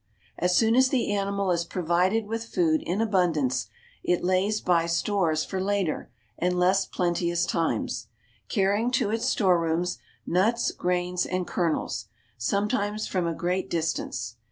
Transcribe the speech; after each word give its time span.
As 0.39 0.57
soon 0.57 0.75
as 0.75 0.89
the 0.89 1.11
animal 1.13 1.51
is 1.51 1.63
provided 1.63 2.25
with 2.25 2.45
food 2.45 2.81
in 2.81 3.01
abundance 3.01 3.67
it 4.03 4.23
lays 4.23 4.59
by 4.59 4.87
stores 4.87 5.45
for 5.45 5.61
later 5.61 6.09
and 6.39 6.57
less 6.57 6.87
plenteous 6.87 7.45
times, 7.45 8.07
carrying 8.49 8.89
to 8.93 9.11
its 9.11 9.25
storerooms 9.27 9.99
nuts, 10.25 10.71
grains 10.71 11.27
and 11.27 11.45
kernels, 11.45 12.05
sometimes 12.35 13.05
from 13.07 13.27
a 13.27 13.35
great 13.35 13.69
distance. 13.69 14.37